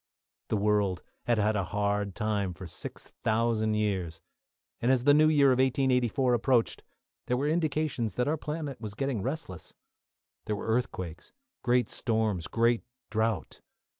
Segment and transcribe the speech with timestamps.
[0.47, 4.19] The world had had a hard time for six thousand years,
[4.81, 6.81] and, as the new year of 1884 approached,
[7.27, 9.75] there were indications that our planet was getting restless.
[10.45, 13.61] There were earthquakes, great storms, great drought.